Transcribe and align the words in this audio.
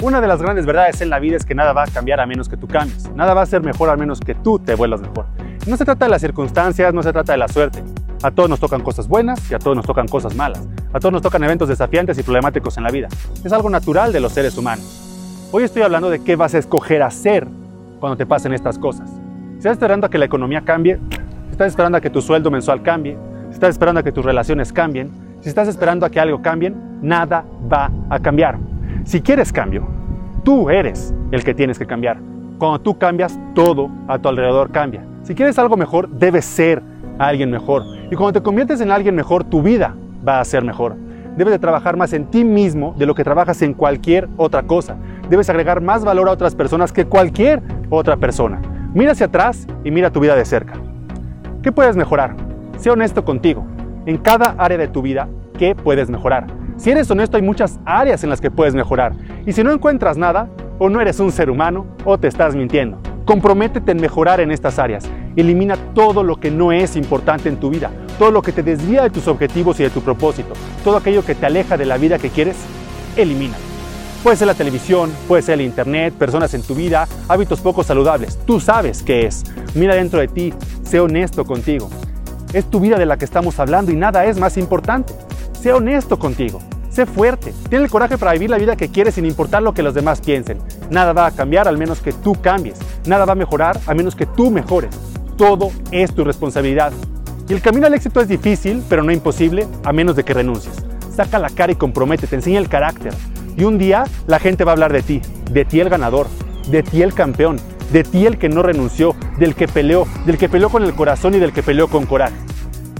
Una 0.00 0.20
de 0.20 0.28
las 0.28 0.40
grandes 0.40 0.64
verdades 0.64 1.00
en 1.00 1.10
la 1.10 1.18
vida 1.18 1.36
es 1.36 1.44
que 1.44 1.56
nada 1.56 1.72
va 1.72 1.82
a 1.82 1.86
cambiar 1.88 2.20
a 2.20 2.26
menos 2.26 2.48
que 2.48 2.56
tú 2.56 2.68
cambies. 2.68 3.10
Nada 3.16 3.34
va 3.34 3.42
a 3.42 3.46
ser 3.46 3.62
mejor 3.62 3.90
a 3.90 3.96
menos 3.96 4.20
que 4.20 4.32
tú 4.32 4.60
te 4.60 4.76
vuelvas 4.76 5.00
mejor. 5.00 5.26
No 5.66 5.76
se 5.76 5.84
trata 5.84 6.04
de 6.04 6.10
las 6.12 6.20
circunstancias, 6.20 6.94
no 6.94 7.02
se 7.02 7.12
trata 7.12 7.32
de 7.32 7.38
la 7.38 7.48
suerte. 7.48 7.82
A 8.22 8.30
todos 8.30 8.48
nos 8.48 8.60
tocan 8.60 8.80
cosas 8.82 9.08
buenas 9.08 9.50
y 9.50 9.54
a 9.54 9.58
todos 9.58 9.76
nos 9.76 9.84
tocan 9.84 10.06
cosas 10.06 10.36
malas. 10.36 10.68
A 10.92 11.00
todos 11.00 11.12
nos 11.12 11.20
tocan 11.20 11.42
eventos 11.42 11.68
desafiantes 11.68 12.16
y 12.16 12.22
problemáticos 12.22 12.76
en 12.76 12.84
la 12.84 12.92
vida. 12.92 13.08
Es 13.44 13.52
algo 13.52 13.68
natural 13.70 14.12
de 14.12 14.20
los 14.20 14.32
seres 14.32 14.56
humanos. 14.56 15.48
Hoy 15.50 15.64
estoy 15.64 15.82
hablando 15.82 16.10
de 16.10 16.22
qué 16.22 16.36
vas 16.36 16.54
a 16.54 16.58
escoger 16.58 17.02
hacer 17.02 17.48
cuando 17.98 18.16
te 18.16 18.24
pasen 18.24 18.52
estas 18.52 18.78
cosas. 18.78 19.10
Si 19.10 19.56
estás 19.58 19.72
esperando 19.72 20.06
a 20.06 20.10
que 20.10 20.18
la 20.18 20.26
economía 20.26 20.60
cambie, 20.60 21.00
si 21.46 21.50
estás 21.50 21.68
esperando 21.68 21.98
a 21.98 22.00
que 22.00 22.10
tu 22.10 22.22
sueldo 22.22 22.52
mensual 22.52 22.84
cambie, 22.84 23.18
si 23.48 23.54
estás 23.54 23.70
esperando 23.70 23.98
a 23.98 24.04
que 24.04 24.12
tus 24.12 24.24
relaciones 24.24 24.72
cambien, 24.72 25.10
si 25.40 25.48
estás 25.48 25.66
esperando 25.66 26.06
a 26.06 26.10
que 26.10 26.20
algo 26.20 26.40
cambie, 26.40 26.72
nada 27.02 27.44
va 27.70 27.90
a 28.10 28.20
cambiar. 28.20 28.67
Si 29.04 29.20
quieres 29.20 29.52
cambio, 29.52 29.86
tú 30.44 30.70
eres 30.70 31.14
el 31.30 31.44
que 31.44 31.54
tienes 31.54 31.78
que 31.78 31.86
cambiar. 31.86 32.18
Cuando 32.58 32.80
tú 32.80 32.98
cambias, 32.98 33.38
todo 33.54 33.90
a 34.08 34.18
tu 34.18 34.28
alrededor 34.28 34.70
cambia. 34.70 35.04
Si 35.22 35.34
quieres 35.34 35.58
algo 35.58 35.76
mejor, 35.76 36.08
debes 36.08 36.44
ser 36.44 36.82
alguien 37.18 37.50
mejor. 37.50 37.84
Y 38.10 38.16
cuando 38.16 38.40
te 38.40 38.42
conviertes 38.42 38.80
en 38.80 38.90
alguien 38.90 39.14
mejor, 39.14 39.44
tu 39.44 39.62
vida 39.62 39.94
va 40.26 40.40
a 40.40 40.44
ser 40.44 40.64
mejor. 40.64 40.96
Debes 41.36 41.52
de 41.52 41.58
trabajar 41.58 41.96
más 41.96 42.12
en 42.12 42.26
ti 42.26 42.44
mismo 42.44 42.94
de 42.98 43.06
lo 43.06 43.14
que 43.14 43.22
trabajas 43.22 43.62
en 43.62 43.74
cualquier 43.74 44.28
otra 44.36 44.64
cosa. 44.64 44.96
Debes 45.30 45.48
agregar 45.48 45.80
más 45.80 46.04
valor 46.04 46.28
a 46.28 46.32
otras 46.32 46.54
personas 46.54 46.92
que 46.92 47.04
cualquier 47.04 47.62
otra 47.90 48.16
persona. 48.16 48.60
Mira 48.92 49.12
hacia 49.12 49.26
atrás 49.26 49.66
y 49.84 49.90
mira 49.90 50.10
tu 50.10 50.18
vida 50.18 50.34
de 50.34 50.44
cerca. 50.44 50.74
¿Qué 51.62 51.70
puedes 51.70 51.96
mejorar? 51.96 52.34
Sé 52.78 52.90
honesto 52.90 53.24
contigo. 53.24 53.64
En 54.06 54.18
cada 54.18 54.56
área 54.58 54.78
de 54.78 54.88
tu 54.88 55.02
vida, 55.02 55.28
¿qué 55.58 55.76
puedes 55.76 56.10
mejorar? 56.10 56.57
Si 56.78 56.90
eres 56.90 57.10
honesto, 57.10 57.36
hay 57.36 57.42
muchas 57.42 57.80
áreas 57.84 58.22
en 58.22 58.30
las 58.30 58.40
que 58.40 58.52
puedes 58.52 58.72
mejorar. 58.72 59.12
Y 59.44 59.52
si 59.52 59.64
no 59.64 59.72
encuentras 59.72 60.16
nada, 60.16 60.48
o 60.78 60.88
no 60.88 61.00
eres 61.00 61.18
un 61.18 61.32
ser 61.32 61.50
humano, 61.50 61.86
o 62.04 62.18
te 62.18 62.28
estás 62.28 62.54
mintiendo. 62.54 62.98
Comprométete 63.24 63.90
en 63.90 64.00
mejorar 64.00 64.38
en 64.38 64.52
estas 64.52 64.78
áreas. 64.78 65.04
Elimina 65.34 65.76
todo 65.92 66.22
lo 66.22 66.36
que 66.36 66.52
no 66.52 66.70
es 66.70 66.94
importante 66.94 67.48
en 67.48 67.56
tu 67.56 67.68
vida, 67.68 67.90
todo 68.16 68.30
lo 68.30 68.42
que 68.42 68.52
te 68.52 68.62
desvía 68.62 69.02
de 69.02 69.10
tus 69.10 69.26
objetivos 69.26 69.78
y 69.80 69.82
de 69.82 69.90
tu 69.90 70.02
propósito, 70.02 70.54
todo 70.84 70.96
aquello 70.96 71.24
que 71.24 71.34
te 71.34 71.46
aleja 71.46 71.76
de 71.76 71.84
la 71.84 71.98
vida 71.98 72.18
que 72.18 72.30
quieres, 72.30 72.56
elimina. 73.16 73.56
Puede 74.22 74.36
ser 74.36 74.46
la 74.46 74.54
televisión, 74.54 75.10
puede 75.26 75.42
ser 75.42 75.54
el 75.54 75.62
internet, 75.62 76.14
personas 76.14 76.54
en 76.54 76.62
tu 76.62 76.74
vida, 76.74 77.08
hábitos 77.28 77.60
poco 77.60 77.82
saludables. 77.82 78.38
Tú 78.46 78.60
sabes 78.60 79.02
qué 79.02 79.26
es. 79.26 79.44
Mira 79.74 79.96
dentro 79.96 80.20
de 80.20 80.28
ti, 80.28 80.54
sé 80.84 81.00
honesto 81.00 81.44
contigo. 81.44 81.90
Es 82.52 82.70
tu 82.70 82.80
vida 82.80 82.98
de 82.98 83.06
la 83.06 83.16
que 83.16 83.24
estamos 83.24 83.58
hablando 83.58 83.92
y 83.92 83.96
nada 83.96 84.24
es 84.24 84.38
más 84.38 84.56
importante. 84.56 85.12
Sé 85.60 85.72
honesto 85.72 86.18
contigo. 86.18 86.60
Sé 86.98 87.06
fuerte. 87.06 87.54
Ten 87.70 87.80
el 87.80 87.90
coraje 87.90 88.18
para 88.18 88.32
vivir 88.32 88.50
la 88.50 88.58
vida 88.58 88.74
que 88.74 88.88
quieres 88.88 89.14
sin 89.14 89.24
importar 89.24 89.62
lo 89.62 89.72
que 89.72 89.84
los 89.84 89.94
demás 89.94 90.20
piensen. 90.20 90.58
Nada 90.90 91.12
va 91.12 91.26
a 91.26 91.30
cambiar 91.30 91.68
al 91.68 91.78
menos 91.78 92.00
que 92.00 92.12
tú 92.12 92.34
cambies. 92.42 92.76
Nada 93.06 93.24
va 93.24 93.34
a 93.34 93.36
mejorar 93.36 93.78
a 93.86 93.94
menos 93.94 94.16
que 94.16 94.26
tú 94.26 94.50
mejores. 94.50 94.90
Todo 95.36 95.70
es 95.92 96.12
tu 96.12 96.24
responsabilidad. 96.24 96.92
Y 97.48 97.52
el 97.52 97.60
camino 97.60 97.86
al 97.86 97.94
éxito 97.94 98.20
es 98.20 98.26
difícil, 98.26 98.82
pero 98.88 99.04
no 99.04 99.12
imposible, 99.12 99.68
a 99.84 99.92
menos 99.92 100.16
de 100.16 100.24
que 100.24 100.34
renuncies. 100.34 100.74
Saca 101.14 101.38
la 101.38 101.50
cara 101.50 101.70
y 101.70 101.76
compromete, 101.76 102.26
te 102.26 102.34
enseña 102.34 102.58
el 102.58 102.68
carácter. 102.68 103.14
Y 103.56 103.62
un 103.62 103.78
día 103.78 104.02
la 104.26 104.40
gente 104.40 104.64
va 104.64 104.72
a 104.72 104.74
hablar 104.74 104.92
de 104.92 105.02
ti, 105.02 105.22
de 105.52 105.64
ti 105.64 105.78
el 105.78 105.90
ganador, 105.90 106.26
de 106.68 106.82
ti 106.82 107.02
el 107.02 107.14
campeón, 107.14 107.60
de 107.92 108.02
ti 108.02 108.26
el 108.26 108.38
que 108.38 108.48
no 108.48 108.64
renunció, 108.64 109.14
del 109.38 109.54
que 109.54 109.68
peleó, 109.68 110.04
del 110.26 110.36
que 110.36 110.48
peleó 110.48 110.68
con 110.68 110.82
el 110.82 110.94
corazón 110.94 111.32
y 111.36 111.38
del 111.38 111.52
que 111.52 111.62
peleó 111.62 111.86
con 111.86 112.06
coraje. 112.06 112.34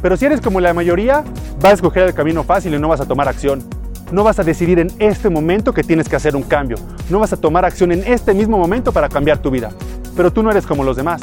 Pero 0.01 0.17
si 0.17 0.25
eres 0.25 0.41
como 0.41 0.61
la 0.61 0.73
mayoría, 0.73 1.25
vas 1.61 1.73
a 1.73 1.75
escoger 1.75 2.05
el 2.05 2.15
camino 2.15 2.45
fácil 2.45 2.75
y 2.75 2.79
no 2.79 2.87
vas 2.87 3.01
a 3.01 3.05
tomar 3.05 3.27
acción. 3.27 3.78
No 4.11 4.25
vas 4.25 4.39
a 4.39 4.45
decidir 4.45 4.79
en 4.79 4.91
este 4.99 5.29
momento 5.29 5.75
que 5.75 5.83
tienes 5.83 6.09
que 6.09 6.17
hacer 6.17 6.35
un 6.35 6.43
cambio. 6.43 6.79
No 7.11 7.19
vas 7.19 7.35
a 7.35 7.37
tomar 7.37 7.67
acción 7.67 7.93
en 7.93 8.03
este 8.07 8.33
mismo 8.33 8.57
momento 8.57 8.91
para 8.91 9.11
cambiar 9.11 9.39
tu 9.39 9.51
vida. 9.51 9.71
Pero 10.17 10.33
tú 10.33 10.43
no 10.43 10.51
eres 10.51 10.67
como 10.67 10.83
los 10.83 10.97
demás. 10.97 11.21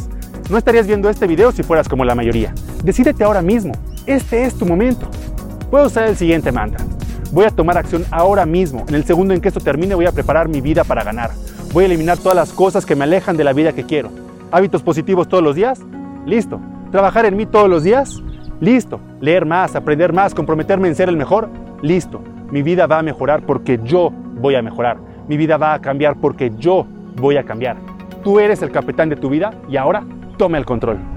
No 0.52 0.58
estarías 0.58 0.86
viendo 0.86 1.10
este 1.10 1.26
video 1.26 1.52
si 1.52 1.64
fueras 1.64 1.90
como 1.90 2.06
la 2.06 2.14
mayoría. 2.14 2.54
Decídete 2.84 3.24
ahora 3.24 3.42
mismo. 3.42 3.74
Este 4.06 4.46
es 4.46 4.54
tu 4.54 4.68
momento. 4.68 5.10
Puedo 5.72 5.88
usar 5.88 6.08
el 6.08 6.16
siguiente 6.16 6.52
mantra. 6.52 6.86
Voy 7.32 7.46
a 7.46 7.50
tomar 7.50 7.76
acción 7.80 8.06
ahora 8.12 8.46
mismo. 8.46 8.86
En 8.88 8.94
el 8.94 9.04
segundo 9.04 9.34
en 9.34 9.42
que 9.42 9.48
esto 9.48 9.60
termine 9.60 9.96
voy 9.96 10.06
a 10.06 10.12
preparar 10.12 10.48
mi 10.48 10.62
vida 10.62 10.84
para 10.84 11.04
ganar. 11.04 11.32
Voy 11.74 11.86
a 11.86 11.88
eliminar 11.88 12.20
todas 12.20 12.36
las 12.36 12.52
cosas 12.52 12.86
que 12.86 12.96
me 12.96 13.06
alejan 13.06 13.36
de 13.36 13.44
la 13.44 13.54
vida 13.54 13.74
que 13.74 13.86
quiero. 13.86 14.12
Hábitos 14.52 14.84
positivos 14.84 15.28
todos 15.28 15.44
los 15.44 15.56
días. 15.56 15.80
Listo. 16.28 16.62
Trabajar 16.92 17.26
en 17.26 17.36
mí 17.36 17.48
todos 17.48 17.68
los 17.68 17.82
días. 17.82 18.22
Listo. 18.62 19.00
Leer 19.22 19.44
más, 19.44 19.76
aprender 19.76 20.14
más, 20.14 20.36
comprometerme 20.36 20.88
en 20.88 20.96
ser 20.96 21.10
el 21.10 21.18
mejor. 21.18 21.50
Listo. 21.82 22.22
Mi 22.52 22.62
vida 22.62 22.88
va 22.88 23.00
a 23.00 23.04
mejorar 23.04 23.46
porque 23.46 23.80
yo 23.84 24.12
voy 24.40 24.56
a 24.56 24.62
mejorar. 24.62 24.98
Mi 25.28 25.38
vida 25.38 25.58
va 25.58 25.74
a 25.74 25.82
cambiar 25.82 26.18
porque 26.18 26.52
yo 26.58 26.86
voy 27.16 27.38
a 27.38 27.44
cambiar. 27.44 27.78
Tú 28.24 28.40
eres 28.40 28.62
el 28.62 28.72
capitán 28.72 29.10
de 29.10 29.16
tu 29.16 29.30
vida 29.30 29.54
y 29.70 29.78
ahora 29.78 30.04
toma 30.38 30.58
el 30.58 30.66
control. 30.66 31.15